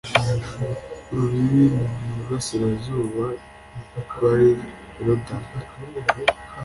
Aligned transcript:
urubibi 1.11 1.65
mu 1.75 2.13
burasirazuba 2.17 3.25
rwari 3.99 4.51
yorudani 4.95 5.51